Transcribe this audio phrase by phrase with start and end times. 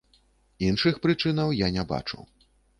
[0.69, 2.19] Іншых прычынаў я не бачу.